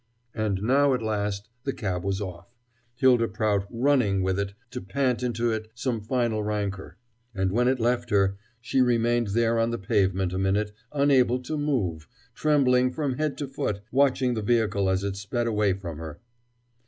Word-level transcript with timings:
And 0.33 0.63
now 0.63 0.95
at 0.95 1.03
last 1.03 1.47
the 1.63 1.73
cab 1.73 2.03
was 2.03 2.19
off, 2.19 2.55
Hylda 2.95 3.27
Prout 3.27 3.67
running 3.69 4.23
with 4.23 4.39
it 4.39 4.55
to 4.71 4.81
pant 4.81 5.21
into 5.21 5.51
it 5.51 5.67
some 5.75 6.01
final 6.01 6.41
rancor; 6.41 6.97
and 7.35 7.51
when 7.51 7.67
it 7.67 7.79
left 7.79 8.09
her, 8.09 8.35
she 8.59 8.81
remained 8.81 9.27
there 9.27 9.59
on 9.59 9.69
the 9.69 9.77
pavement 9.77 10.33
a 10.33 10.39
minute, 10.39 10.71
unable 10.91 11.37
to 11.43 11.55
move, 11.55 12.07
trembling 12.33 12.91
from 12.91 13.17
head 13.19 13.37
to 13.37 13.47
foot, 13.47 13.81
watching 13.91 14.33
the 14.33 14.41
vehicle 14.41 14.89
as 14.89 15.03
it 15.03 15.15
sped 15.17 15.45
away 15.45 15.73
from 15.73 15.99
her. 15.99 16.19